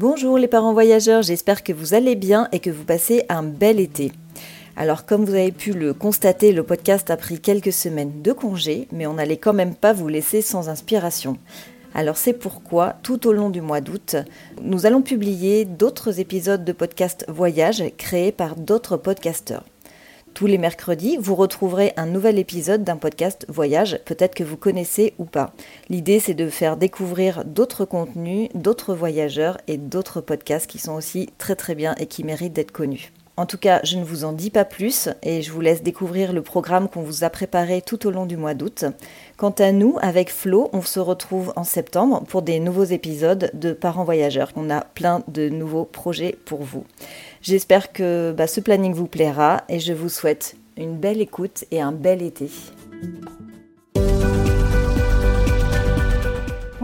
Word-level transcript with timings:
Bonjour 0.00 0.38
les 0.38 0.46
parents 0.46 0.74
voyageurs, 0.74 1.22
j'espère 1.22 1.64
que 1.64 1.72
vous 1.72 1.92
allez 1.92 2.14
bien 2.14 2.46
et 2.52 2.60
que 2.60 2.70
vous 2.70 2.84
passez 2.84 3.24
un 3.28 3.42
bel 3.42 3.80
été. 3.80 4.12
Alors 4.76 5.04
comme 5.06 5.24
vous 5.24 5.34
avez 5.34 5.50
pu 5.50 5.72
le 5.72 5.92
constater, 5.92 6.52
le 6.52 6.62
podcast 6.62 7.10
a 7.10 7.16
pris 7.16 7.40
quelques 7.40 7.72
semaines 7.72 8.22
de 8.22 8.30
congé, 8.30 8.86
mais 8.92 9.08
on 9.08 9.14
n'allait 9.14 9.38
quand 9.38 9.54
même 9.54 9.74
pas 9.74 9.92
vous 9.92 10.06
laisser 10.06 10.40
sans 10.40 10.68
inspiration. 10.68 11.36
Alors 11.94 12.16
c'est 12.16 12.32
pourquoi, 12.32 12.94
tout 13.02 13.26
au 13.26 13.32
long 13.32 13.50
du 13.50 13.60
mois 13.60 13.80
d'août, 13.80 14.14
nous 14.62 14.86
allons 14.86 15.02
publier 15.02 15.64
d'autres 15.64 16.20
épisodes 16.20 16.64
de 16.64 16.72
podcast 16.72 17.24
voyage 17.26 17.82
créés 17.96 18.30
par 18.30 18.54
d'autres 18.54 18.98
podcasteurs. 18.98 19.64
Tous 20.38 20.46
les 20.46 20.56
mercredis, 20.56 21.18
vous 21.20 21.34
retrouverez 21.34 21.92
un 21.96 22.06
nouvel 22.06 22.38
épisode 22.38 22.84
d'un 22.84 22.96
podcast 22.96 23.44
voyage, 23.48 23.98
peut-être 24.04 24.36
que 24.36 24.44
vous 24.44 24.56
connaissez 24.56 25.14
ou 25.18 25.24
pas. 25.24 25.52
L'idée, 25.88 26.20
c'est 26.20 26.34
de 26.34 26.48
faire 26.48 26.76
découvrir 26.76 27.44
d'autres 27.44 27.84
contenus, 27.84 28.48
d'autres 28.54 28.94
voyageurs 28.94 29.58
et 29.66 29.78
d'autres 29.78 30.20
podcasts 30.20 30.68
qui 30.68 30.78
sont 30.78 30.92
aussi 30.92 31.28
très 31.38 31.56
très 31.56 31.74
bien 31.74 31.96
et 31.98 32.06
qui 32.06 32.22
méritent 32.22 32.52
d'être 32.52 32.70
connus. 32.70 33.12
En 33.36 33.46
tout 33.46 33.58
cas, 33.58 33.80
je 33.82 33.96
ne 33.96 34.04
vous 34.04 34.24
en 34.24 34.32
dis 34.32 34.50
pas 34.50 34.64
plus 34.64 35.08
et 35.24 35.42
je 35.42 35.50
vous 35.50 35.60
laisse 35.60 35.82
découvrir 35.82 36.32
le 36.32 36.42
programme 36.42 36.88
qu'on 36.88 37.02
vous 37.02 37.24
a 37.24 37.30
préparé 37.30 37.82
tout 37.82 38.06
au 38.06 38.10
long 38.10 38.26
du 38.26 38.36
mois 38.36 38.54
d'août. 38.54 38.84
Quant 39.36 39.54
à 39.58 39.72
nous, 39.72 39.96
avec 40.02 40.30
Flo, 40.30 40.70
on 40.72 40.82
se 40.82 41.00
retrouve 41.00 41.52
en 41.56 41.64
septembre 41.64 42.22
pour 42.28 42.42
des 42.42 42.60
nouveaux 42.60 42.84
épisodes 42.84 43.50
de 43.54 43.72
Parents 43.72 44.04
Voyageurs. 44.04 44.52
On 44.54 44.70
a 44.70 44.82
plein 44.82 45.22
de 45.26 45.48
nouveaux 45.48 45.84
projets 45.84 46.36
pour 46.44 46.62
vous. 46.62 46.84
J'espère 47.48 47.94
que 47.94 48.34
bah, 48.36 48.46
ce 48.46 48.60
planning 48.60 48.92
vous 48.92 49.06
plaira 49.06 49.62
et 49.70 49.80
je 49.80 49.94
vous 49.94 50.10
souhaite 50.10 50.54
une 50.76 50.98
belle 50.98 51.22
écoute 51.22 51.64
et 51.70 51.80
un 51.80 51.92
bel 51.92 52.20
été. 52.20 52.50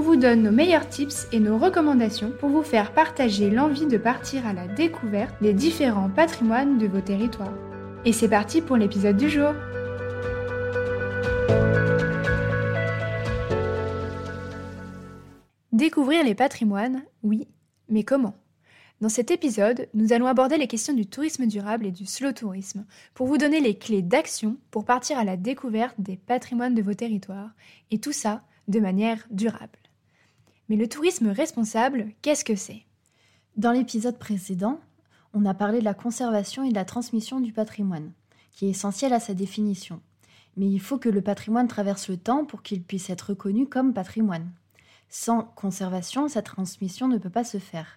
vous 0.00 0.16
donne 0.16 0.42
nos 0.42 0.50
meilleurs 0.50 0.88
tips 0.88 1.28
et 1.32 1.40
nos 1.40 1.58
recommandations 1.58 2.32
pour 2.38 2.48
vous 2.48 2.62
faire 2.62 2.92
partager 2.92 3.50
l'envie 3.50 3.86
de 3.86 3.98
partir 3.98 4.46
à 4.46 4.52
la 4.52 4.66
découverte 4.66 5.34
des 5.42 5.52
différents 5.52 6.08
patrimoines 6.08 6.78
de 6.78 6.86
vos 6.86 7.00
territoires. 7.00 7.56
Et 8.04 8.12
c'est 8.12 8.28
parti 8.28 8.60
pour 8.60 8.76
l'épisode 8.76 9.16
du 9.16 9.28
jour. 9.28 9.52
Découvrir 15.72 16.24
les 16.24 16.34
patrimoines, 16.34 17.02
oui, 17.22 17.48
mais 17.88 18.04
comment? 18.04 18.34
Dans 19.00 19.08
cet 19.08 19.30
épisode, 19.30 19.88
nous 19.92 20.12
allons 20.12 20.28
aborder 20.28 20.56
les 20.56 20.68
questions 20.68 20.94
du 20.94 21.04
tourisme 21.04 21.46
durable 21.46 21.84
et 21.84 21.90
du 21.90 22.06
slow 22.06 22.32
tourisme 22.32 22.86
pour 23.12 23.26
vous 23.26 23.38
donner 23.38 23.60
les 23.60 23.76
clés 23.76 24.02
d'action 24.02 24.56
pour 24.70 24.84
partir 24.84 25.18
à 25.18 25.24
la 25.24 25.36
découverte 25.36 25.96
des 25.98 26.16
patrimoines 26.16 26.74
de 26.74 26.82
vos 26.82 26.94
territoires, 26.94 27.50
et 27.90 27.98
tout 27.98 28.12
ça 28.12 28.42
de 28.68 28.80
manière 28.80 29.26
durable. 29.30 29.78
Mais 30.68 30.76
le 30.76 30.88
tourisme 30.88 31.28
responsable, 31.28 32.08
qu'est-ce 32.22 32.44
que 32.44 32.56
c'est? 32.56 32.84
Dans 33.56 33.72
l'épisode 33.72 34.18
précédent, 34.18 34.80
on 35.34 35.44
a 35.44 35.54
parlé 35.54 35.80
de 35.80 35.84
la 35.84 35.94
conservation 35.94 36.64
et 36.64 36.70
de 36.70 36.74
la 36.74 36.84
transmission 36.84 37.40
du 37.40 37.52
patrimoine, 37.52 38.12
qui 38.52 38.66
est 38.66 38.70
essentiel 38.70 39.12
à 39.12 39.20
sa 39.20 39.34
définition. 39.34 40.00
Mais 40.56 40.66
il 40.66 40.80
faut 40.80 40.98
que 40.98 41.08
le 41.08 41.20
patrimoine 41.20 41.68
traverse 41.68 42.08
le 42.08 42.16
temps 42.16 42.44
pour 42.44 42.62
qu'il 42.62 42.82
puisse 42.82 43.10
être 43.10 43.30
reconnu 43.30 43.66
comme 43.68 43.92
patrimoine. 43.92 44.50
Sans 45.08 45.42
conservation, 45.42 46.28
sa 46.28 46.42
transmission 46.42 47.08
ne 47.08 47.18
peut 47.18 47.30
pas 47.30 47.44
se 47.44 47.58
faire. 47.58 47.96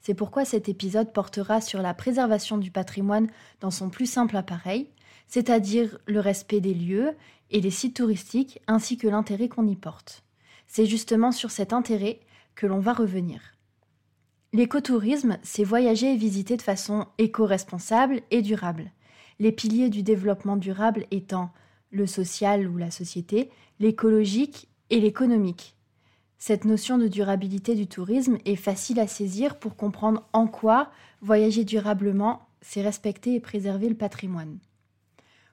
C'est 0.00 0.14
pourquoi 0.14 0.44
cet 0.44 0.68
épisode 0.68 1.12
portera 1.12 1.60
sur 1.60 1.82
la 1.82 1.92
préservation 1.92 2.58
du 2.58 2.70
patrimoine 2.70 3.28
dans 3.60 3.72
son 3.72 3.90
plus 3.90 4.06
simple 4.06 4.36
appareil, 4.36 4.88
c'est-à-dire 5.26 5.98
le 6.06 6.20
respect 6.20 6.60
des 6.60 6.74
lieux 6.74 7.16
et 7.50 7.60
des 7.60 7.70
sites 7.70 7.96
touristiques 7.96 8.60
ainsi 8.68 8.96
que 8.96 9.08
l'intérêt 9.08 9.48
qu'on 9.48 9.66
y 9.66 9.76
porte. 9.76 10.22
C'est 10.66 10.86
justement 10.86 11.32
sur 11.32 11.50
cet 11.50 11.72
intérêt 11.72 12.20
que 12.54 12.66
l'on 12.66 12.80
va 12.80 12.92
revenir. 12.92 13.56
L'écotourisme, 14.52 15.38
c'est 15.42 15.64
voyager 15.64 16.14
et 16.14 16.16
visiter 16.16 16.56
de 16.56 16.62
façon 16.62 17.06
éco-responsable 17.18 18.22
et 18.30 18.42
durable. 18.42 18.90
Les 19.38 19.52
piliers 19.52 19.90
du 19.90 20.02
développement 20.02 20.56
durable 20.56 21.06
étant 21.10 21.50
le 21.90 22.06
social 22.06 22.68
ou 22.68 22.78
la 22.78 22.90
société, 22.90 23.50
l'écologique 23.80 24.68
et 24.90 25.00
l'économique. 25.00 25.76
Cette 26.38 26.64
notion 26.64 26.98
de 26.98 27.08
durabilité 27.08 27.74
du 27.74 27.86
tourisme 27.86 28.38
est 28.44 28.56
facile 28.56 29.00
à 29.00 29.06
saisir 29.06 29.58
pour 29.58 29.76
comprendre 29.76 30.28
en 30.32 30.46
quoi 30.46 30.90
voyager 31.22 31.64
durablement, 31.64 32.46
c'est 32.60 32.82
respecter 32.82 33.34
et 33.34 33.40
préserver 33.40 33.88
le 33.88 33.94
patrimoine. 33.94 34.58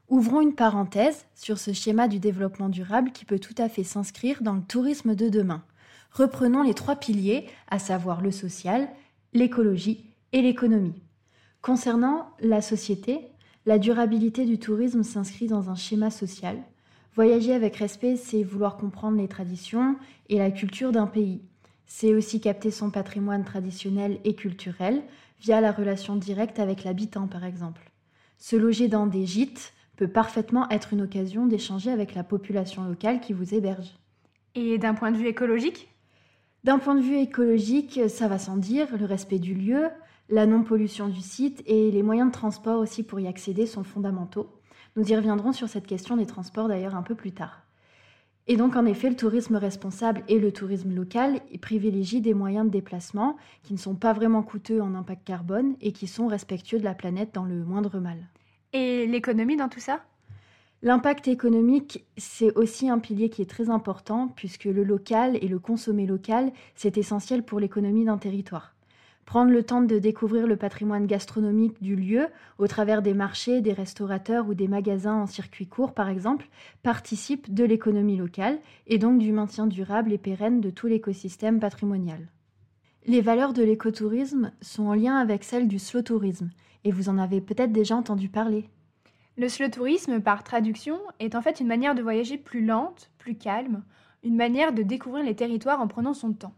Ouvrons 0.09 0.41
une 0.41 0.55
parenthèse 0.55 1.25
sur 1.33 1.57
ce 1.57 1.73
schéma 1.73 2.07
du 2.07 2.19
développement 2.19 2.69
durable 2.69 3.11
qui 3.11 3.25
peut 3.25 3.39
tout 3.39 3.55
à 3.57 3.69
fait 3.69 3.83
s'inscrire 3.83 4.43
dans 4.43 4.53
le 4.53 4.61
tourisme 4.61 5.15
de 5.15 5.29
demain. 5.29 5.63
Reprenons 6.11 6.61
les 6.61 6.73
trois 6.73 6.97
piliers, 6.97 7.47
à 7.69 7.79
savoir 7.79 8.21
le 8.21 8.31
social, 8.31 8.89
l'écologie 9.33 10.05
et 10.31 10.41
l'économie. 10.41 11.01
Concernant 11.61 12.27
la 12.39 12.61
société, 12.61 13.21
la 13.65 13.79
durabilité 13.79 14.45
du 14.45 14.59
tourisme 14.59 15.03
s'inscrit 15.03 15.47
dans 15.47 15.69
un 15.69 15.75
schéma 15.75 16.11
social. 16.11 16.57
Voyager 17.15 17.53
avec 17.53 17.77
respect, 17.77 18.17
c'est 18.17 18.43
vouloir 18.43 18.75
comprendre 18.75 19.17
les 19.17 19.27
traditions 19.27 19.95
et 20.29 20.37
la 20.37 20.51
culture 20.51 20.91
d'un 20.91 21.07
pays. 21.07 21.41
C'est 21.85 22.13
aussi 22.13 22.41
capter 22.41 22.71
son 22.71 22.89
patrimoine 22.89 23.45
traditionnel 23.45 24.19
et 24.23 24.35
culturel 24.35 25.01
via 25.39 25.61
la 25.61 25.71
relation 25.71 26.15
directe 26.15 26.59
avec 26.59 26.83
l'habitant, 26.83 27.27
par 27.27 27.45
exemple. 27.45 27.91
Se 28.37 28.55
loger 28.55 28.87
dans 28.87 29.07
des 29.07 29.25
gîtes, 29.25 29.73
peut 29.95 30.07
parfaitement 30.07 30.69
être 30.69 30.93
une 30.93 31.01
occasion 31.01 31.45
d'échanger 31.45 31.91
avec 31.91 32.15
la 32.15 32.23
population 32.23 32.83
locale 32.83 33.19
qui 33.19 33.33
vous 33.33 33.53
héberge. 33.53 33.93
Et 34.55 34.77
d'un 34.77 34.93
point 34.93 35.11
de 35.11 35.17
vue 35.17 35.27
écologique? 35.27 35.89
D'un 36.63 36.79
point 36.79 36.95
de 36.95 37.01
vue 37.01 37.17
écologique, 37.17 37.99
ça 38.07 38.27
va 38.27 38.39
sans 38.39 38.57
dire, 38.57 38.87
le 38.97 39.05
respect 39.05 39.39
du 39.39 39.53
lieu, 39.53 39.89
la 40.29 40.45
non-pollution 40.45 41.09
du 41.09 41.21
site 41.21 41.61
et 41.65 41.91
les 41.91 42.03
moyens 42.03 42.29
de 42.29 42.33
transport 42.33 42.79
aussi 42.79 43.03
pour 43.03 43.19
y 43.19 43.27
accéder 43.27 43.65
sont 43.65 43.83
fondamentaux. 43.83 44.49
Nous 44.95 45.11
y 45.11 45.15
reviendrons 45.15 45.51
sur 45.51 45.67
cette 45.67 45.87
question 45.87 46.15
des 46.15 46.25
transports 46.25 46.67
d'ailleurs 46.67 46.95
un 46.95 47.01
peu 47.01 47.15
plus 47.15 47.33
tard. 47.33 47.63
Et 48.47 48.57
donc 48.57 48.75
en 48.75 48.85
effet, 48.85 49.09
le 49.09 49.15
tourisme 49.15 49.55
responsable 49.55 50.23
et 50.27 50.39
le 50.39 50.51
tourisme 50.51 50.93
local 50.93 51.41
privilégient 51.61 52.21
des 52.21 52.33
moyens 52.33 52.65
de 52.65 52.71
déplacement 52.71 53.37
qui 53.63 53.73
ne 53.73 53.77
sont 53.79 53.95
pas 53.95 54.13
vraiment 54.13 54.43
coûteux 54.43 54.81
en 54.81 54.95
impact 54.95 55.25
carbone 55.25 55.75
et 55.81 55.93
qui 55.93 56.07
sont 56.07 56.27
respectueux 56.27 56.79
de 56.79 56.83
la 56.83 56.93
planète 56.93 57.33
dans 57.33 57.45
le 57.45 57.63
moindre 57.63 57.99
mal. 57.99 58.17
Et 58.73 59.05
l'économie 59.05 59.55
dans 59.55 59.69
tout 59.69 59.79
ça? 59.79 60.03
L'impact 60.81 61.27
économique, 61.27 62.03
c'est 62.17 62.57
aussi 62.57 62.89
un 62.89 62.97
pilier 62.97 63.29
qui 63.29 63.43
est 63.43 63.49
très 63.49 63.69
important 63.69 64.29
puisque 64.35 64.65
le 64.65 64.83
local 64.83 65.37
et 65.41 65.47
le 65.47 65.59
consommer 65.59 66.07
local, 66.07 66.51
c'est 66.75 66.97
essentiel 66.97 67.43
pour 67.43 67.59
l'économie 67.59 68.03
d'un 68.03 68.17
territoire. 68.17 68.73
Prendre 69.25 69.51
le 69.51 69.63
temps 69.63 69.81
de 69.81 69.99
découvrir 69.99 70.47
le 70.47 70.57
patrimoine 70.57 71.05
gastronomique 71.05 71.81
du 71.81 71.95
lieu 71.95 72.27
au 72.57 72.67
travers 72.67 73.01
des 73.01 73.13
marchés, 73.13 73.61
des 73.61 73.71
restaurateurs 73.71 74.49
ou 74.49 74.55
des 74.55 74.67
magasins 74.67 75.21
en 75.21 75.27
circuit 75.27 75.67
court 75.67 75.93
par 75.93 76.09
exemple, 76.09 76.49
participe 76.81 77.53
de 77.53 77.63
l'économie 77.63 78.17
locale 78.17 78.59
et 78.87 78.97
donc 78.97 79.19
du 79.19 79.31
maintien 79.31 79.67
durable 79.67 80.11
et 80.11 80.17
pérenne 80.17 80.59
de 80.59 80.71
tout 80.71 80.87
l'écosystème 80.87 81.59
patrimonial. 81.59 82.27
Les 83.05 83.19
valeurs 83.19 83.51
de 83.51 83.63
l'écotourisme 83.63 84.53
sont 84.61 84.85
en 84.85 84.93
lien 84.93 85.17
avec 85.17 85.43
celles 85.43 85.67
du 85.67 85.77
slow 85.77 86.03
tourisme 86.03 86.49
et 86.85 86.91
vous 86.91 87.09
en 87.09 87.17
avez 87.17 87.41
peut-être 87.41 87.73
déjà 87.73 87.97
entendu 87.97 88.29
parler. 88.29 88.69
Le 89.35 89.49
slow 89.49 89.67
tourisme, 89.67 90.21
par 90.21 90.45
traduction, 90.45 90.97
est 91.19 91.35
en 91.35 91.41
fait 91.41 91.59
une 91.59 91.67
manière 91.67 91.95
de 91.95 92.01
voyager 92.01 92.37
plus 92.37 92.63
lente, 92.63 93.11
plus 93.17 93.35
calme, 93.35 93.83
une 94.23 94.37
manière 94.37 94.71
de 94.71 94.83
découvrir 94.83 95.25
les 95.25 95.35
territoires 95.35 95.81
en 95.81 95.87
prenant 95.89 96.13
son 96.13 96.31
temps. 96.31 96.53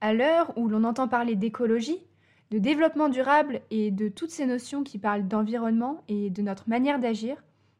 À 0.00 0.12
l'heure 0.12 0.52
où 0.56 0.66
l'on 0.66 0.82
entend 0.82 1.06
parler 1.06 1.36
d'écologie, 1.36 2.02
de 2.50 2.58
développement 2.58 3.08
durable 3.08 3.60
et 3.70 3.92
de 3.92 4.08
toutes 4.08 4.32
ces 4.32 4.46
notions 4.46 4.82
qui 4.82 4.98
parlent 4.98 5.28
d'environnement 5.28 6.02
et 6.08 6.28
de 6.28 6.42
notre 6.42 6.68
manière 6.68 6.98
d'agir, 6.98 7.36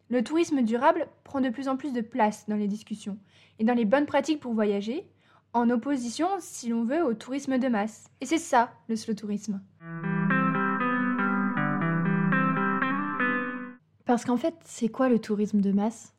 le 0.09 0.23
tourisme 0.23 0.63
durable 0.63 1.09
prend 1.25 1.41
de 1.41 1.49
plus 1.49 1.67
en 1.67 1.77
plus 1.77 1.93
de 1.93 2.01
place 2.01 2.47
dans 2.49 2.57
les 2.57 2.69
discussions 2.69 3.19
et 3.59 3.65
dans 3.65 3.75
les 3.75 3.87
bonnes 3.87 4.07
pratiques 4.07 4.41
pour 4.41 4.55
voyager, 4.55 5.05
en 5.53 5.69
opposition, 5.71 6.29
si 6.39 6.69
l'on 6.69 6.85
veut, 6.85 7.05
au 7.05 7.15
tourisme 7.15 7.59
de 7.59 7.69
masse. 7.69 8.09
Et 8.21 8.27
c'est 8.27 8.39
ça, 8.39 8.73
le 8.89 8.97
slow 8.97 9.15
tourisme. 9.15 9.61
Parce 14.05 14.25
qu'en 14.25 14.37
fait, 14.37 14.55
c'est 14.65 14.89
quoi 14.89 15.09
le 15.09 15.19
tourisme 15.19 15.61
de 15.61 15.73
masse? 15.73 16.15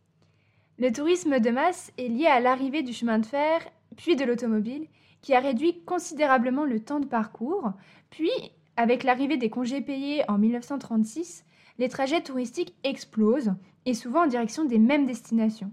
Le 0.79 0.91
tourisme 0.91 1.39
de 1.39 1.49
masse 1.49 1.91
est 1.97 2.07
lié 2.07 2.27
à 2.27 2.39
l'arrivée 2.39 2.83
du 2.83 2.93
chemin 2.93 3.19
de 3.19 3.25
fer 3.25 3.61
puis 3.95 4.15
de 4.15 4.25
l'automobile, 4.25 4.87
qui 5.21 5.33
a 5.35 5.39
réduit 5.39 5.83
considérablement 5.83 6.65
le 6.65 6.79
temps 6.79 6.99
de 6.99 7.05
parcours, 7.05 7.71
puis, 8.09 8.31
avec 8.75 9.03
l'arrivée 9.03 9.37
des 9.37 9.49
congés 9.49 9.81
payés 9.81 10.23
en 10.27 10.37
1936, 10.39 11.45
les 11.77 11.89
trajets 11.89 12.21
touristiques 12.21 12.75
explosent, 12.83 13.53
et 13.85 13.93
souvent 13.93 14.23
en 14.23 14.27
direction 14.27 14.65
des 14.65 14.79
mêmes 14.79 15.05
destinations. 15.05 15.71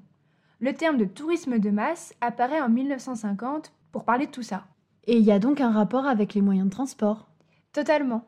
Le 0.62 0.74
terme 0.74 0.98
de 0.98 1.06
tourisme 1.06 1.58
de 1.58 1.70
masse 1.70 2.14
apparaît 2.20 2.60
en 2.60 2.68
1950 2.68 3.72
pour 3.92 4.04
parler 4.04 4.26
de 4.26 4.30
tout 4.30 4.42
ça. 4.42 4.66
Et 5.06 5.16
il 5.16 5.24
y 5.24 5.32
a 5.32 5.38
donc 5.38 5.62
un 5.62 5.70
rapport 5.70 6.06
avec 6.06 6.34
les 6.34 6.42
moyens 6.42 6.66
de 6.66 6.72
transport 6.72 7.30
Totalement. 7.72 8.26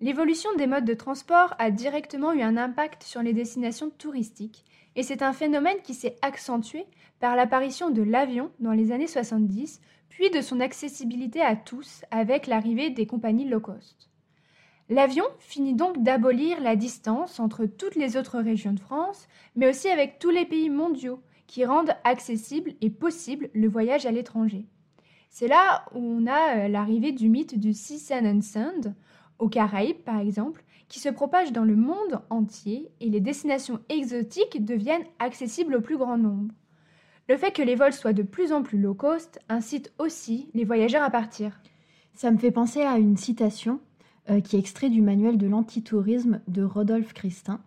L'évolution 0.00 0.50
des 0.56 0.68
modes 0.68 0.84
de 0.84 0.94
transport 0.94 1.56
a 1.58 1.72
directement 1.72 2.32
eu 2.32 2.42
un 2.42 2.56
impact 2.56 3.02
sur 3.02 3.20
les 3.20 3.32
destinations 3.32 3.90
touristiques, 3.90 4.64
et 4.94 5.02
c'est 5.02 5.22
un 5.22 5.32
phénomène 5.32 5.80
qui 5.82 5.94
s'est 5.94 6.14
accentué 6.22 6.86
par 7.18 7.34
l'apparition 7.34 7.90
de 7.90 8.02
l'avion 8.02 8.52
dans 8.60 8.72
les 8.72 8.92
années 8.92 9.08
70, 9.08 9.80
puis 10.08 10.30
de 10.30 10.40
son 10.40 10.60
accessibilité 10.60 11.40
à 11.40 11.56
tous 11.56 12.04
avec 12.12 12.46
l'arrivée 12.46 12.90
des 12.90 13.06
compagnies 13.06 13.48
low 13.48 13.60
cost. 13.60 14.08
L'avion 14.88 15.24
finit 15.40 15.74
donc 15.74 16.00
d'abolir 16.04 16.60
la 16.60 16.76
distance 16.76 17.40
entre 17.40 17.66
toutes 17.66 17.96
les 17.96 18.16
autres 18.16 18.38
régions 18.38 18.72
de 18.72 18.80
France, 18.80 19.26
mais 19.56 19.68
aussi 19.68 19.88
avec 19.88 20.20
tous 20.20 20.30
les 20.30 20.44
pays 20.44 20.70
mondiaux 20.70 21.20
qui 21.46 21.64
rendent 21.64 21.94
accessible 22.04 22.72
et 22.80 22.90
possible 22.90 23.50
le 23.54 23.68
voyage 23.68 24.06
à 24.06 24.10
l'étranger. 24.10 24.66
C'est 25.30 25.48
là 25.48 25.84
où 25.94 25.98
on 25.98 26.26
a 26.26 26.56
euh, 26.56 26.68
l'arrivée 26.68 27.12
du 27.12 27.28
mythe 27.28 27.58
du 27.58 27.72
Sea 27.72 27.98
Sand 27.98 28.26
and 28.26 28.42
Sand, 28.42 28.94
aux 29.38 29.48
Caraïbes 29.48 30.02
par 30.04 30.20
exemple, 30.20 30.64
qui 30.88 31.00
se 31.00 31.08
propage 31.08 31.52
dans 31.52 31.64
le 31.64 31.74
monde 31.74 32.20
entier 32.28 32.90
et 33.00 33.08
les 33.08 33.20
destinations 33.20 33.80
exotiques 33.88 34.62
deviennent 34.62 35.06
accessibles 35.18 35.76
au 35.76 35.80
plus 35.80 35.96
grand 35.96 36.18
nombre. 36.18 36.52
Le 37.28 37.36
fait 37.38 37.52
que 37.52 37.62
les 37.62 37.76
vols 37.76 37.94
soient 37.94 38.12
de 38.12 38.22
plus 38.22 38.52
en 38.52 38.62
plus 38.62 38.78
low 38.78 38.92
cost 38.92 39.40
incite 39.48 39.90
aussi 39.98 40.50
les 40.52 40.64
voyageurs 40.64 41.02
à 41.02 41.10
partir. 41.10 41.60
Ça 42.12 42.30
me 42.30 42.36
fait 42.36 42.50
penser 42.50 42.82
à 42.82 42.98
une 42.98 43.16
citation 43.16 43.80
euh, 44.28 44.40
qui 44.40 44.56
est 44.56 44.58
extrait 44.58 44.90
du 44.90 45.00
manuel 45.00 45.38
de 45.38 45.46
l'antitourisme 45.46 46.42
de 46.46 46.62
Rodolphe 46.62 47.14
Christin, 47.14 47.62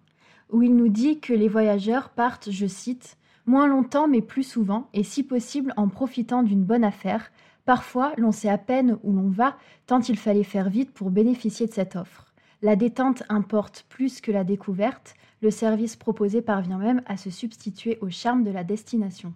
où 0.51 0.61
il 0.61 0.75
nous 0.75 0.89
dit 0.89 1.19
que 1.19 1.33
les 1.33 1.47
voyageurs 1.47 2.09
partent, 2.09 2.51
je 2.51 2.67
cite, 2.67 3.17
moins 3.45 3.67
longtemps 3.67 4.07
mais 4.07 4.21
plus 4.21 4.43
souvent, 4.43 4.89
et 4.93 5.03
si 5.03 5.23
possible 5.23 5.73
en 5.77 5.87
profitant 5.87 6.43
d'une 6.43 6.63
bonne 6.63 6.83
affaire. 6.83 7.31
Parfois, 7.65 8.13
l'on 8.17 8.31
sait 8.31 8.49
à 8.49 8.57
peine 8.57 8.97
où 9.03 9.11
l'on 9.11 9.29
va, 9.29 9.57
tant 9.87 9.99
il 9.99 10.17
fallait 10.17 10.43
faire 10.43 10.69
vite 10.69 10.91
pour 10.91 11.09
bénéficier 11.09 11.65
de 11.67 11.73
cette 11.73 11.95
offre. 11.95 12.33
La 12.61 12.75
détente 12.75 13.23
importe 13.29 13.85
plus 13.89 14.21
que 14.21 14.31
la 14.31 14.43
découverte, 14.43 15.15
le 15.41 15.51
service 15.51 15.95
proposé 15.95 16.41
parvient 16.41 16.77
même 16.77 17.01
à 17.05 17.17
se 17.17 17.29
substituer 17.29 17.97
au 18.01 18.09
charme 18.09 18.43
de 18.43 18.51
la 18.51 18.63
destination. 18.63 19.33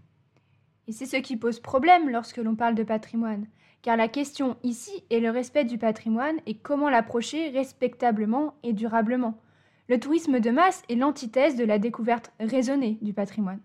Et 0.87 0.91
c'est 0.91 1.05
ce 1.05 1.17
qui 1.17 1.37
pose 1.37 1.59
problème 1.59 2.09
lorsque 2.09 2.37
l'on 2.37 2.55
parle 2.55 2.75
de 2.75 2.83
patrimoine 2.83 3.45
car 3.81 3.97
la 3.97 4.07
question 4.07 4.57
ici 4.63 5.03
est 5.09 5.19
le 5.19 5.29
respect 5.29 5.65
du 5.65 5.77
patrimoine 5.77 6.37
et 6.45 6.55
comment 6.55 6.89
l'approcher 6.89 7.49
respectablement 7.49 8.55
et 8.63 8.73
durablement. 8.73 9.39
Le 9.87 9.99
tourisme 9.99 10.39
de 10.39 10.51
masse 10.51 10.83
est 10.89 10.95
l'antithèse 10.95 11.55
de 11.55 11.63
la 11.63 11.79
découverte 11.79 12.31
raisonnée 12.39 12.97
du 13.01 13.13
patrimoine. 13.13 13.59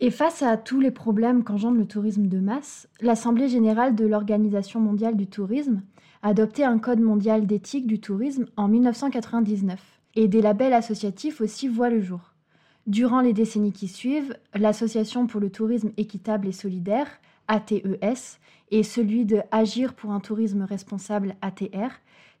Et 0.00 0.12
face 0.12 0.42
à 0.42 0.56
tous 0.56 0.78
les 0.78 0.92
problèmes 0.92 1.42
qu'engendre 1.42 1.76
le 1.76 1.86
tourisme 1.86 2.28
de 2.28 2.38
masse, 2.38 2.88
l'Assemblée 3.00 3.48
générale 3.48 3.96
de 3.96 4.06
l'Organisation 4.06 4.78
mondiale 4.78 5.16
du 5.16 5.26
tourisme 5.26 5.82
a 6.22 6.28
adopté 6.28 6.64
un 6.64 6.78
code 6.78 7.00
mondial 7.00 7.48
d'éthique 7.48 7.88
du 7.88 8.00
tourisme 8.00 8.46
en 8.56 8.68
1999, 8.68 9.80
et 10.14 10.28
des 10.28 10.40
labels 10.40 10.72
associatifs 10.72 11.40
aussi 11.40 11.66
voient 11.66 11.90
le 11.90 12.00
jour. 12.00 12.34
Durant 12.86 13.20
les 13.20 13.32
décennies 13.32 13.72
qui 13.72 13.88
suivent, 13.88 14.36
l'Association 14.54 15.26
pour 15.26 15.40
le 15.40 15.50
tourisme 15.50 15.90
équitable 15.96 16.46
et 16.46 16.52
solidaire, 16.52 17.08
ATES, 17.48 18.38
et 18.70 18.84
celui 18.84 19.24
de 19.24 19.40
Agir 19.50 19.94
pour 19.94 20.12
un 20.12 20.20
tourisme 20.20 20.62
responsable 20.62 21.34
ATR 21.42 21.90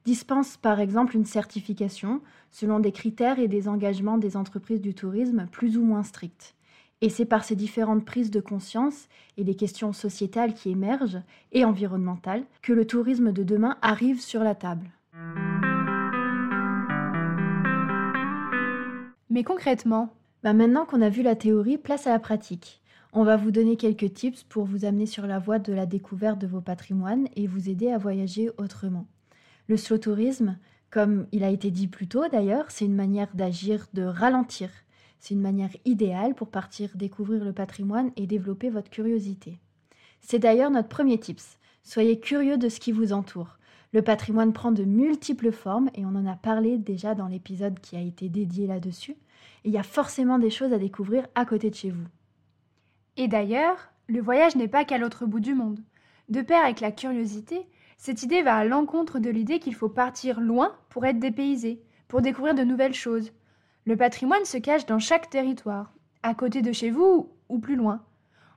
dispense 0.04 0.56
par 0.56 0.78
exemple 0.78 1.16
une 1.16 1.24
certification 1.24 2.20
selon 2.52 2.78
des 2.78 2.92
critères 2.92 3.40
et 3.40 3.48
des 3.48 3.66
engagements 3.66 4.16
des 4.16 4.36
entreprises 4.36 4.80
du 4.80 4.94
tourisme 4.94 5.48
plus 5.50 5.76
ou 5.76 5.82
moins 5.82 6.04
stricts. 6.04 6.54
Et 7.00 7.10
c'est 7.10 7.24
par 7.24 7.44
ces 7.44 7.54
différentes 7.54 8.04
prises 8.04 8.30
de 8.30 8.40
conscience 8.40 9.08
et 9.36 9.44
les 9.44 9.54
questions 9.54 9.92
sociétales 9.92 10.54
qui 10.54 10.70
émergent 10.70 11.22
et 11.52 11.64
environnementales 11.64 12.44
que 12.60 12.72
le 12.72 12.86
tourisme 12.86 13.32
de 13.32 13.44
demain 13.44 13.76
arrive 13.82 14.20
sur 14.20 14.42
la 14.42 14.54
table. 14.54 14.90
Mais 19.30 19.44
concrètement 19.44 20.12
bah 20.42 20.52
Maintenant 20.52 20.86
qu'on 20.86 21.02
a 21.02 21.08
vu 21.08 21.22
la 21.22 21.36
théorie, 21.36 21.78
place 21.78 22.06
à 22.06 22.10
la 22.10 22.18
pratique. 22.18 22.80
On 23.12 23.24
va 23.24 23.36
vous 23.36 23.50
donner 23.50 23.76
quelques 23.76 24.12
tips 24.12 24.42
pour 24.44 24.64
vous 24.64 24.84
amener 24.84 25.06
sur 25.06 25.26
la 25.26 25.38
voie 25.38 25.58
de 25.58 25.72
la 25.72 25.86
découverte 25.86 26.38
de 26.38 26.46
vos 26.46 26.60
patrimoines 26.60 27.28
et 27.36 27.46
vous 27.46 27.68
aider 27.68 27.90
à 27.90 27.98
voyager 27.98 28.50
autrement. 28.58 29.06
Le 29.66 29.76
slow 29.76 29.98
tourisme, 29.98 30.58
comme 30.90 31.26
il 31.32 31.44
a 31.44 31.50
été 31.50 31.70
dit 31.70 31.88
plus 31.88 32.08
tôt 32.08 32.28
d'ailleurs, 32.30 32.66
c'est 32.70 32.84
une 32.84 32.94
manière 32.94 33.28
d'agir, 33.34 33.86
de 33.94 34.02
ralentir. 34.02 34.70
C'est 35.20 35.34
une 35.34 35.40
manière 35.40 35.74
idéale 35.84 36.34
pour 36.34 36.48
partir 36.48 36.90
découvrir 36.94 37.44
le 37.44 37.52
patrimoine 37.52 38.12
et 38.16 38.26
développer 38.26 38.70
votre 38.70 38.90
curiosité. 38.90 39.58
C'est 40.20 40.38
d'ailleurs 40.38 40.70
notre 40.70 40.88
premier 40.88 41.18
tips. 41.18 41.58
Soyez 41.82 42.20
curieux 42.20 42.58
de 42.58 42.68
ce 42.68 42.80
qui 42.80 42.92
vous 42.92 43.12
entoure. 43.12 43.58
Le 43.92 44.02
patrimoine 44.02 44.52
prend 44.52 44.72
de 44.72 44.84
multiples 44.84 45.52
formes 45.52 45.90
et 45.94 46.04
on 46.04 46.14
en 46.14 46.26
a 46.26 46.36
parlé 46.36 46.76
déjà 46.76 47.14
dans 47.14 47.26
l'épisode 47.26 47.80
qui 47.80 47.96
a 47.96 48.00
été 48.00 48.28
dédié 48.28 48.66
là-dessus. 48.66 49.16
Il 49.64 49.72
y 49.72 49.78
a 49.78 49.82
forcément 49.82 50.38
des 50.38 50.50
choses 50.50 50.72
à 50.72 50.78
découvrir 50.78 51.26
à 51.34 51.44
côté 51.44 51.70
de 51.70 51.74
chez 51.74 51.90
vous. 51.90 52.06
Et 53.16 53.28
d'ailleurs, 53.28 53.90
le 54.06 54.20
voyage 54.20 54.56
n'est 54.56 54.68
pas 54.68 54.84
qu'à 54.84 54.98
l'autre 54.98 55.26
bout 55.26 55.40
du 55.40 55.54
monde. 55.54 55.80
De 56.28 56.42
pair 56.42 56.62
avec 56.62 56.80
la 56.80 56.92
curiosité, 56.92 57.66
cette 57.96 58.22
idée 58.22 58.42
va 58.42 58.56
à 58.56 58.64
l'encontre 58.64 59.18
de 59.18 59.30
l'idée 59.30 59.58
qu'il 59.58 59.74
faut 59.74 59.88
partir 59.88 60.40
loin 60.40 60.76
pour 60.90 61.06
être 61.06 61.18
dépaysé, 61.18 61.82
pour 62.06 62.20
découvrir 62.20 62.54
de 62.54 62.62
nouvelles 62.62 62.94
choses. 62.94 63.32
Le 63.88 63.96
patrimoine 63.96 64.44
se 64.44 64.58
cache 64.58 64.84
dans 64.84 64.98
chaque 64.98 65.30
territoire, 65.30 65.94
à 66.22 66.34
côté 66.34 66.60
de 66.60 66.72
chez 66.72 66.90
vous 66.90 67.32
ou 67.48 67.58
plus 67.58 67.74
loin. 67.74 68.04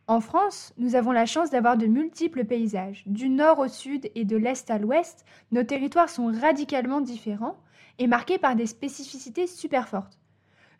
En 0.07 0.19
France, 0.19 0.73
nous 0.77 0.95
avons 0.95 1.13
la 1.13 1.25
chance 1.25 1.49
d'avoir 1.49 1.77
de 1.77 1.85
multiples 1.85 2.43
paysages. 2.43 3.03
Du 3.05 3.29
nord 3.29 3.59
au 3.59 3.69
sud 3.69 4.11
et 4.13 4.25
de 4.25 4.35
l'est 4.35 4.69
à 4.69 4.77
l'ouest, 4.77 5.23
nos 5.53 5.63
territoires 5.63 6.09
sont 6.09 6.25
radicalement 6.25 6.99
différents 6.99 7.55
et 7.97 8.07
marqués 8.07 8.39
par 8.39 8.57
des 8.57 8.65
spécificités 8.65 9.47
super 9.47 9.87
fortes 9.87 10.19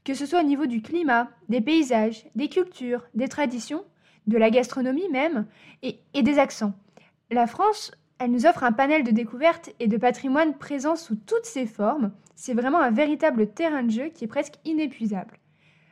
que 0.03 0.15
ce 0.15 0.25
soit 0.25 0.41
au 0.41 0.43
niveau 0.43 0.65
du 0.65 0.81
climat, 0.81 1.29
des 1.47 1.61
paysages, 1.61 2.25
des 2.35 2.49
cultures, 2.49 3.05
des 3.13 3.29
traditions, 3.29 3.85
de 4.27 4.37
la 4.37 4.49
gastronomie 4.49 5.07
même, 5.09 5.45
et, 5.83 5.99
des 6.13 6.39
accents. 6.39 6.73
La 7.29 7.45
France, 7.45 7.91
elle 8.21 8.31
nous 8.31 8.45
offre 8.45 8.63
un 8.63 8.71
panel 8.71 9.03
de 9.03 9.09
découvertes 9.09 9.71
et 9.79 9.87
de 9.87 9.97
patrimoine 9.97 10.55
présent 10.55 10.95
sous 10.95 11.15
toutes 11.15 11.45
ses 11.45 11.65
formes. 11.65 12.11
C'est 12.35 12.53
vraiment 12.53 12.79
un 12.79 12.91
véritable 12.91 13.47
terrain 13.47 13.81
de 13.81 13.89
jeu 13.89 14.09
qui 14.09 14.25
est 14.25 14.27
presque 14.27 14.59
inépuisable. 14.63 15.39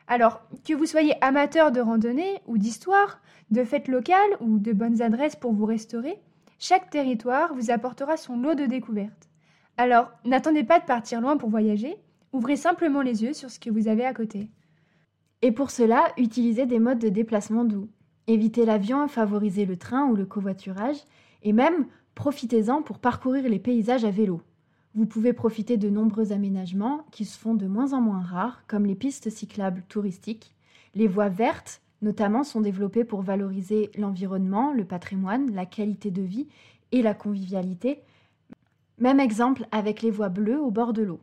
Alors, 0.07 0.41
que 0.63 0.75
vous 0.75 0.85
soyez 0.85 1.15
amateur 1.23 1.71
de 1.71 1.81
randonnée 1.81 2.39
ou 2.45 2.59
d'histoire, 2.59 3.19
de 3.49 3.63
fêtes 3.63 3.87
locales 3.87 4.37
ou 4.41 4.59
de 4.59 4.73
bonnes 4.73 5.01
adresses 5.01 5.35
pour 5.35 5.53
vous 5.53 5.65
restaurer, 5.65 6.19
chaque 6.59 6.91
territoire 6.91 7.55
vous 7.55 7.71
apportera 7.71 8.15
son 8.15 8.37
lot 8.37 8.53
de 8.53 8.67
découvertes. 8.67 9.27
Alors, 9.77 10.11
n'attendez 10.23 10.63
pas 10.63 10.79
de 10.79 10.85
partir 10.85 11.21
loin 11.21 11.35
pour 11.35 11.49
voyager, 11.49 11.97
Ouvrez 12.31 12.57
simplement 12.57 13.01
les 13.01 13.23
yeux 13.23 13.33
sur 13.33 13.49
ce 13.49 13.59
que 13.59 13.71
vous 13.71 13.87
avez 13.87 14.05
à 14.05 14.13
côté. 14.13 14.49
Et 15.41 15.51
pour 15.51 15.71
cela, 15.71 16.13
utilisez 16.17 16.65
des 16.65 16.79
modes 16.79 16.99
de 16.99 17.09
déplacement 17.09 17.65
doux. 17.65 17.89
Évitez 18.27 18.65
l'avion, 18.65 19.07
favorisez 19.07 19.65
le 19.65 19.77
train 19.77 20.05
ou 20.05 20.15
le 20.15 20.25
covoiturage, 20.25 20.97
et 21.41 21.53
même 21.53 21.87
profitez-en 22.19 22.81
pour 22.81 22.99
parcourir 22.99 23.47
les 23.47 23.59
paysages 23.59 24.03
à 24.03 24.11
vélo. 24.11 24.41
Vous 24.93 25.05
pouvez 25.05 25.31
profiter 25.31 25.77
de 25.77 25.89
nombreux 25.89 26.33
aménagements 26.33 27.05
qui 27.11 27.23
se 27.23 27.39
font 27.39 27.53
de 27.53 27.65
moins 27.65 27.93
en 27.93 28.01
moins 28.01 28.19
rares, 28.19 28.61
comme 28.67 28.85
les 28.85 28.93
pistes 28.93 29.29
cyclables 29.29 29.85
touristiques. 29.87 30.53
Les 30.95 31.07
voies 31.07 31.29
vertes, 31.29 31.81
notamment, 32.01 32.43
sont 32.43 32.59
développées 32.59 33.05
pour 33.05 33.21
valoriser 33.21 33.89
l'environnement, 33.97 34.73
le 34.73 34.83
patrimoine, 34.83 35.53
la 35.53 35.65
qualité 35.65 36.11
de 36.11 36.21
vie 36.21 36.49
et 36.91 37.01
la 37.01 37.13
convivialité. 37.13 38.01
Même 38.97 39.21
exemple 39.21 39.65
avec 39.71 40.01
les 40.01 40.11
voies 40.11 40.27
bleues 40.27 40.59
au 40.59 40.71
bord 40.71 40.91
de 40.91 41.03
l'eau. 41.03 41.21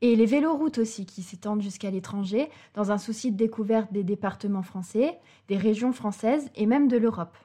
Et 0.00 0.14
les 0.14 0.26
véloroutes 0.26 0.78
aussi, 0.78 1.06
qui 1.06 1.24
s'étendent 1.24 1.60
jusqu'à 1.60 1.90
l'étranger, 1.90 2.50
dans 2.74 2.92
un 2.92 2.98
souci 2.98 3.32
de 3.32 3.36
découverte 3.36 3.92
des 3.92 4.04
départements 4.04 4.62
français, 4.62 5.18
des 5.48 5.56
régions 5.56 5.92
françaises 5.92 6.50
et 6.54 6.66
même 6.66 6.86
de 6.86 6.98
l'Europe. 6.98 7.36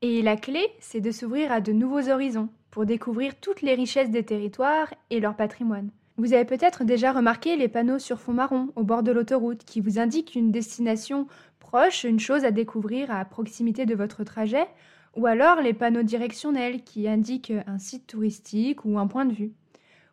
Et 0.00 0.22
la 0.22 0.36
clé, 0.36 0.64
c'est 0.78 1.00
de 1.00 1.10
s'ouvrir 1.10 1.50
à 1.50 1.60
de 1.60 1.72
nouveaux 1.72 2.08
horizons, 2.08 2.50
pour 2.70 2.86
découvrir 2.86 3.34
toutes 3.40 3.62
les 3.62 3.74
richesses 3.74 4.10
des 4.10 4.22
territoires 4.22 4.94
et 5.10 5.18
leur 5.18 5.34
patrimoine. 5.34 5.90
Vous 6.16 6.34
avez 6.34 6.44
peut-être 6.44 6.84
déjà 6.84 7.12
remarqué 7.12 7.56
les 7.56 7.66
panneaux 7.66 7.98
sur 7.98 8.20
fond 8.20 8.32
marron 8.32 8.68
au 8.76 8.84
bord 8.84 9.02
de 9.02 9.10
l'autoroute 9.10 9.64
qui 9.64 9.80
vous 9.80 9.98
indiquent 9.98 10.36
une 10.36 10.52
destination 10.52 11.26
proche, 11.58 12.04
une 12.04 12.20
chose 12.20 12.44
à 12.44 12.52
découvrir 12.52 13.10
à 13.10 13.24
proximité 13.24 13.86
de 13.86 13.96
votre 13.96 14.22
trajet, 14.22 14.68
ou 15.16 15.26
alors 15.26 15.60
les 15.60 15.74
panneaux 15.74 16.04
directionnels 16.04 16.84
qui 16.84 17.08
indiquent 17.08 17.52
un 17.66 17.78
site 17.78 18.06
touristique 18.06 18.84
ou 18.84 19.00
un 19.00 19.08
point 19.08 19.24
de 19.24 19.34
vue. 19.34 19.52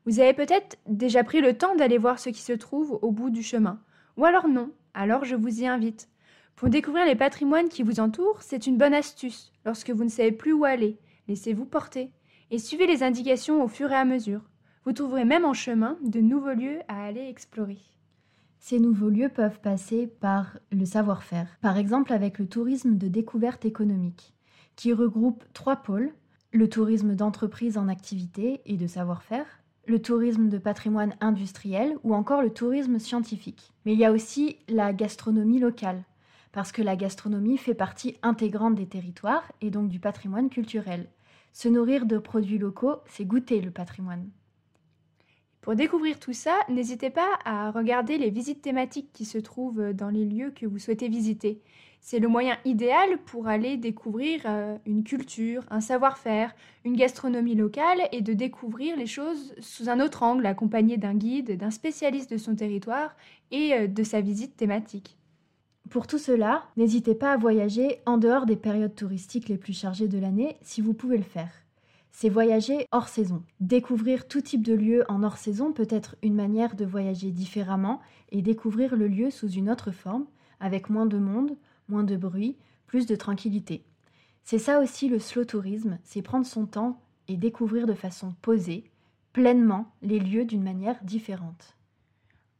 Vous 0.08 0.20
avez 0.20 0.34
peut-être 0.34 0.78
déjà 0.88 1.24
pris 1.24 1.42
le 1.42 1.56
temps 1.56 1.76
d'aller 1.76 2.00
voir 2.00 2.18
ce 2.18 2.30
qui 2.30 2.42
se 2.42 2.54
trouve 2.54 2.98
au 3.04 3.12
bout 3.12 3.30
du 3.30 3.44
chemin. 3.44 3.80
Ou 4.18 4.26
alors 4.26 4.48
non, 4.48 4.72
alors 4.96 5.26
je 5.26 5.36
vous 5.36 5.62
y 5.62 5.68
invite. 5.68 6.08
Pour 6.56 6.70
découvrir 6.70 7.06
les 7.06 7.16
patrimoines 7.16 7.68
qui 7.68 7.84
vous 7.84 8.00
entourent, 8.00 8.42
c'est 8.42 8.66
une 8.66 8.78
bonne 8.78 8.94
astuce. 8.94 9.52
Lorsque 9.66 9.90
vous 9.90 10.06
ne 10.06 10.10
savez 10.10 10.32
plus 10.32 10.54
où 10.54 10.64
aller, 10.64 10.98
laissez-vous 11.28 11.66
porter 11.66 12.12
et 12.50 12.60
suivez 12.60 12.88
les 12.88 13.04
indications 13.04 13.62
au 13.62 13.68
fur 13.68 13.92
et 13.92 13.96
à 13.96 14.06
mesure. 14.06 14.42
Vous 14.86 14.94
trouverez 14.94 15.26
même 15.26 15.44
en 15.44 15.54
chemin 15.54 15.98
de 16.02 16.22
nouveaux 16.22 16.54
lieux 16.54 16.80
à 16.88 17.04
aller 17.04 17.28
explorer. 17.28 17.80
Ces 18.60 18.80
nouveaux 18.80 19.10
lieux 19.10 19.28
peuvent 19.28 19.60
passer 19.60 20.08
par 20.08 20.58
le 20.72 20.86
savoir-faire, 20.86 21.58
par 21.60 21.78
exemple 21.78 22.14
avec 22.14 22.40
le 22.40 22.48
tourisme 22.48 22.96
de 22.96 23.10
découverte 23.10 23.66
économique, 23.66 24.34
qui 24.78 24.94
regroupe 24.94 25.44
trois 25.54 25.76
pôles, 25.76 26.14
le 26.54 26.70
tourisme 26.70 27.16
d'entreprise 27.16 27.78
en 27.78 27.90
activité 27.90 28.62
et 28.66 28.78
de 28.78 28.88
savoir-faire, 28.88 29.46
le 29.88 30.02
tourisme 30.02 30.48
de 30.48 30.58
patrimoine 30.58 31.16
industriel 31.20 31.98
ou 32.04 32.16
encore 32.16 32.42
le 32.42 32.50
tourisme 32.50 32.98
scientifique. 32.98 33.74
Mais 33.86 33.92
il 33.92 34.00
y 34.00 34.06
a 34.06 34.14
aussi 34.14 34.58
la 34.70 34.94
gastronomie 34.94 35.60
locale, 35.60 36.04
parce 36.56 36.72
que 36.72 36.82
la 36.82 36.96
gastronomie 36.96 37.58
fait 37.58 37.74
partie 37.74 38.16
intégrante 38.22 38.76
des 38.76 38.88
territoires 38.88 39.52
et 39.60 39.70
donc 39.70 39.90
du 39.90 40.00
patrimoine 40.00 40.50
culturel. 40.50 41.10
Se 41.52 41.68
nourrir 41.68 42.06
de 42.06 42.18
produits 42.18 42.58
locaux, 42.58 42.96
c'est 43.08 43.26
goûter 43.26 43.60
le 43.60 43.72
patrimoine. 43.72 44.30
Pour 45.60 45.76
découvrir 45.76 46.18
tout 46.18 46.32
ça, 46.32 46.58
n'hésitez 46.70 47.10
pas 47.10 47.28
à 47.44 47.72
regarder 47.72 48.18
les 48.18 48.30
visites 48.30 48.62
thématiques 48.62 49.12
qui 49.12 49.26
se 49.26 49.38
trouvent 49.38 49.92
dans 49.92 50.08
les 50.08 50.24
lieux 50.24 50.52
que 50.52 50.66
vous 50.66 50.80
souhaitez 50.80 51.10
visiter. 51.10 51.62
C'est 52.00 52.20
le 52.20 52.30
moyen 52.30 52.56
idéal 52.64 53.18
pour 53.26 53.50
aller 53.50 53.76
découvrir 53.76 54.44
euh, 54.46 54.78
une 54.86 55.04
culture, 55.04 55.66
un 55.70 55.82
savoir-faire, 55.82 56.56
une 56.86 56.96
gastronomie 56.96 57.56
locale 57.56 58.08
et 58.14 58.22
de 58.22 58.32
découvrir 58.32 58.96
les 58.96 59.08
choses 59.08 59.54
sous 59.60 59.90
un 59.90 60.00
autre 60.00 60.24
angle, 60.24 60.46
accompagné 60.46 60.96
d'un 60.96 61.16
guide, 61.16 61.58
d'un 61.58 61.72
spécialiste 61.72 62.32
de 62.32 62.38
son 62.38 62.56
territoire 62.56 63.14
et 63.52 63.74
euh, 63.74 63.88
de 63.88 64.04
sa 64.04 64.22
visite 64.22 64.56
thématique. 64.56 65.18
Pour 65.90 66.08
tout 66.08 66.18
cela, 66.18 66.64
n'hésitez 66.78 67.16
pas 67.16 67.32
à 67.32 67.38
voyager 67.38 68.00
en 68.06 68.18
dehors 68.18 68.46
des 68.46 68.56
périodes 68.56 68.96
touristiques 68.96 69.50
les 69.50 69.58
plus 69.58 69.78
chargées 69.78 70.08
de 70.08 70.18
l'année 70.18 70.58
si 70.62 70.82
vous 70.82 70.94
pouvez 70.94 71.18
le 71.18 71.24
faire. 71.24 71.52
C'est 72.12 72.30
voyager 72.30 72.88
hors 72.92 73.08
saison. 73.08 73.44
Découvrir 73.60 74.28
tout 74.28 74.42
type 74.42 74.64
de 74.64 74.74
lieu 74.74 75.04
en 75.10 75.22
hors 75.22 75.38
saison 75.38 75.74
peut 75.74 75.88
être 75.90 76.16
une 76.24 76.34
manière 76.34 76.76
de 76.76 76.86
voyager 76.86 77.32
différemment 77.32 78.02
et 78.32 78.42
découvrir 78.42 78.96
le 78.96 79.08
lieu 79.08 79.30
sous 79.30 79.50
une 79.50 79.70
autre 79.70 79.92
forme, 79.92 80.26
avec 80.60 80.90
moins 80.90 81.06
de 81.06 81.18
monde, 81.18 81.58
moins 81.90 82.04
de 82.04 82.16
bruit, 82.16 82.58
plus 82.88 83.06
de 83.06 83.16
tranquillité. 83.16 83.84
C'est 84.44 84.60
ça 84.60 84.80
aussi 84.80 85.10
le 85.10 85.20
slow 85.20 85.44
tourisme, 85.44 86.00
c'est 86.04 86.22
prendre 86.22 86.46
son 86.46 86.66
temps 86.66 87.02
et 87.28 87.36
découvrir 87.36 87.86
de 87.86 87.94
façon 87.94 88.34
posée, 88.42 88.86
pleinement, 89.34 89.92
les 90.02 90.20
lieux 90.20 90.46
d'une 90.46 90.64
manière 90.64 91.04
différente. 91.04 91.76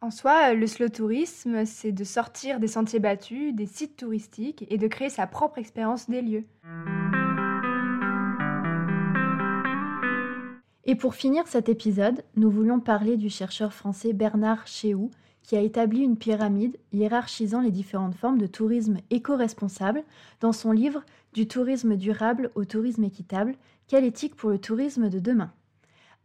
En 0.06 0.12
soi, 0.12 0.54
le 0.54 0.68
slow 0.68 0.90
tourisme, 0.90 1.66
c'est 1.66 1.92
de 1.92 2.04
sortir 2.04 2.60
des 2.60 2.68
sentiers 2.68 3.00
battus, 3.00 3.56
des 3.56 3.66
sites 3.66 3.98
touristiques 3.98 4.64
et 4.70 4.78
de 4.78 4.86
créer 4.86 5.10
sa 5.10 5.26
propre 5.26 5.58
expérience 5.58 6.12
des 6.12 6.22
lieux. 6.22 6.44
Et 10.84 10.94
pour 10.94 11.16
finir 11.16 11.48
cet 11.48 11.70
épisode, 11.70 12.24
nous 12.36 12.52
voulions 12.52 12.80
parler 12.80 13.18
du 13.18 13.32
chercheur 13.32 13.74
français 13.74 14.14
Bernard 14.14 14.68
Chéou, 14.68 15.10
qui 15.42 15.58
a 15.58 15.62
établi 15.62 16.02
une 16.02 16.18
pyramide 16.18 16.78
hiérarchisant 16.94 17.62
les 17.62 17.72
différentes 17.72 18.14
formes 18.14 18.38
de 18.38 18.46
tourisme 18.46 19.00
éco-responsable 19.10 20.04
dans 20.40 20.54
son 20.54 20.72
livre 20.72 21.04
Du 21.34 21.48
tourisme 21.48 21.96
durable 21.96 22.52
au 22.54 22.64
tourisme 22.64 23.06
équitable, 23.06 23.56
quelle 23.88 24.06
éthique 24.06 24.36
pour 24.36 24.52
le 24.52 24.60
tourisme 24.60 25.10
de 25.10 25.18
demain? 25.18 25.52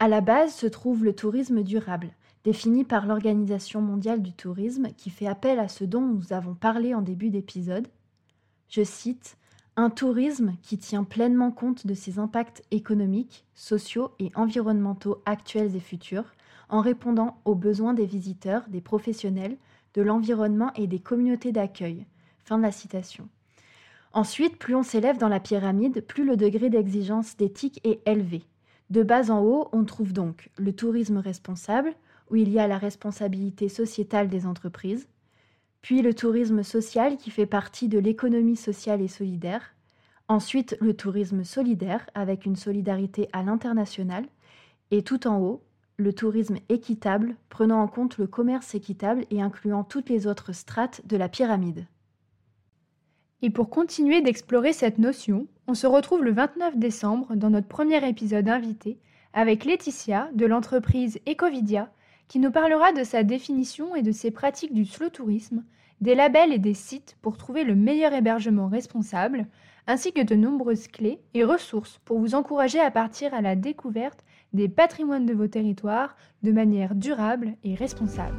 À 0.00 0.08
la 0.08 0.20
base 0.20 0.52
se 0.52 0.66
trouve 0.66 1.02
le 1.02 1.14
tourisme 1.14 1.62
durable, 1.62 2.10
défini 2.44 2.85
par 2.85 3.06
l'Organisation 3.06 3.80
mondiale 3.80 4.23
du 4.23 4.32
tourisme 4.32 4.88
qui 4.97 5.11
fait 5.11 5.26
appel 5.26 5.59
à 5.59 5.68
ce 5.68 5.85
dont 5.85 6.00
nous 6.00 6.32
avons 6.32 6.54
parlé 6.54 6.94
en 6.94 7.02
début 7.02 7.30
d'épisode. 7.30 7.88
Je 8.68 8.82
cite 8.82 9.37
un 9.76 9.90
tourisme 9.90 10.54
qui 10.62 10.78
tient 10.78 11.04
pleinement 11.04 11.50
compte 11.50 11.87
de 11.87 11.94
ses 11.94 12.18
impacts 12.18 12.62
économiques, 12.70 13.44
sociaux 13.54 14.11
et 14.18 14.30
environnementaux 14.35 15.23
actuels 15.26 15.75
et 15.76 15.80
futurs, 15.80 16.35
en 16.68 16.80
répondant 16.80 17.40
aux 17.44 17.54
besoins 17.54 17.94
des 17.94 18.06
visiteurs, 18.06 18.64
des 18.68 18.80
professionnels, 18.80 19.56
de 19.94 20.02
l'environnement 20.02 20.73
et 20.75 20.87
des 20.87 21.00
communautés 21.00 21.52
d'accueil. 21.52 22.06
Fin 22.44 22.59
de 22.59 22.62
la 22.62 22.73
citation. 22.73 23.28
Ensuite, 24.12 24.59
plus 24.59 24.75
on 24.75 24.82
s'élève 24.82 25.18
dans 25.18 25.28
la 25.28 25.40
pyramide, 25.40 26.04
plus 26.04 26.25
le 26.25 26.37
degré 26.37 26.68
d'exigence 26.68 27.37
d'éthique 27.37 27.80
est 27.85 28.06
élevé. 28.09 28.42
De 28.90 29.04
bas 29.04 29.30
en 29.30 29.40
haut, 29.40 29.68
on 29.73 29.85
trouve 29.85 30.12
donc 30.12 30.50
le 30.59 30.73
tourisme 30.73 31.18
responsable, 31.18 31.94
où 32.30 32.37
il 32.37 32.50
y 32.50 32.58
a 32.58 32.66
la 32.66 32.78
responsabilité 32.78 33.68
sociétale 33.68 34.28
des 34.28 34.46
entreprises, 34.46 35.08
puis 35.82 36.02
le 36.02 36.14
tourisme 36.14 36.62
social 36.62 37.16
qui 37.16 37.30
fait 37.30 37.46
partie 37.46 37.88
de 37.88 37.99
l'économie 37.99 38.56
sociale 38.56 39.00
et 39.00 39.08
solidaire, 39.08 39.75
ensuite 40.28 40.76
le 40.80 40.94
tourisme 40.94 41.44
solidaire 41.44 42.08
avec 42.14 42.46
une 42.46 42.56
solidarité 42.56 43.28
à 43.32 43.42
l'international, 43.42 44.26
et 44.90 45.02
tout 45.02 45.26
en 45.26 45.40
haut, 45.40 45.62
le 45.96 46.12
tourisme 46.12 46.58
équitable, 46.68 47.37
prenant 47.49 47.82
en 47.82 47.88
compte 47.88 48.18
le 48.18 48.26
commerce 48.26 48.75
équitable 48.75 49.26
et 49.30 49.42
incluant 49.42 49.84
toutes 49.84 50.08
les 50.08 50.26
autres 50.26 50.52
strates 50.52 51.06
de 51.06 51.16
la 51.16 51.28
pyramide. 51.28 51.87
Et 53.42 53.50
pour 53.50 53.70
continuer 53.70 54.20
d'explorer 54.20 54.72
cette 54.72 54.99
notion, 54.99 55.46
on 55.66 55.75
se 55.75 55.87
retrouve 55.87 56.25
le 56.25 56.32
29 56.32 56.76
décembre 56.76 57.34
dans 57.37 57.50
notre 57.50 57.68
premier 57.68 58.06
épisode 58.06 58.49
invité 58.49 58.99
avec 59.32 59.64
Laetitia 59.64 60.28
de 60.34 60.46
l'entreprise 60.46 61.20
Ecovidia 61.26 61.90
qui 62.30 62.38
nous 62.38 62.52
parlera 62.52 62.92
de 62.92 63.02
sa 63.02 63.25
définition 63.25 63.96
et 63.96 64.02
de 64.02 64.12
ses 64.12 64.30
pratiques 64.30 64.72
du 64.72 64.84
slow 64.84 65.08
tourisme, 65.08 65.64
des 66.00 66.14
labels 66.14 66.52
et 66.52 66.60
des 66.60 66.75
sites 66.75 67.16
pour 67.22 67.37
trouver 67.37 67.64
le 67.64 67.75
meilleur 67.75 68.12
hébergement 68.12 68.68
responsable, 68.68 69.46
ainsi 69.88 70.12
que 70.12 70.22
de 70.22 70.37
nombreuses 70.37 70.87
clés 70.87 71.18
et 71.34 71.42
ressources 71.42 71.99
pour 72.04 72.20
vous 72.20 72.37
encourager 72.37 72.78
à 72.78 72.92
partir 72.92 73.34
à 73.34 73.40
la 73.40 73.56
découverte 73.56 74.25
des 74.52 74.68
patrimoines 74.68 75.26
de 75.26 75.34
vos 75.34 75.49
territoires 75.49 76.14
de 76.44 76.52
manière 76.52 76.94
durable 76.94 77.56
et 77.64 77.75
responsable. 77.75 78.38